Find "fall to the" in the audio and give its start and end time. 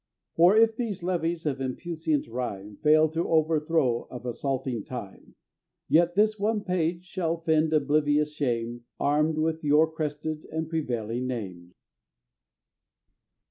2.81-3.29